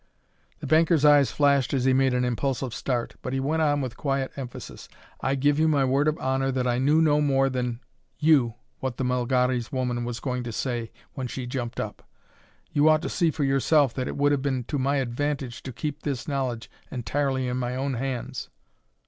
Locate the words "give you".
5.35-5.67